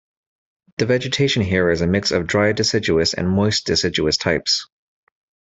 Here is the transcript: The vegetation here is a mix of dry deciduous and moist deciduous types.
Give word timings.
The 0.79 0.87
vegetation 0.87 1.43
here 1.43 1.69
is 1.69 1.81
a 1.81 1.85
mix 1.85 2.09
of 2.09 2.25
dry 2.25 2.53
deciduous 2.53 3.13
and 3.13 3.29
moist 3.29 3.67
deciduous 3.67 4.17
types. 4.17 4.67